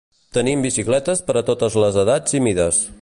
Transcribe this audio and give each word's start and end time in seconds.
Tenim 0.37 0.63
bicicletes 0.65 1.21
per 1.27 1.35
a 1.41 1.43
totes 1.51 1.77
les 1.85 2.01
edats 2.05 2.39
i 2.41 2.43
mides. 2.49 2.83